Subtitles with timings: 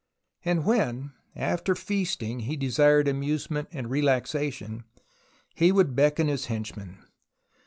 [0.43, 4.83] And when after feasting he desired amusement and relaxation,
[5.53, 7.05] he would beckon his henchman.